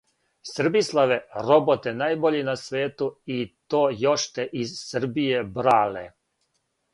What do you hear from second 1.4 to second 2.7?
роботе најбољи на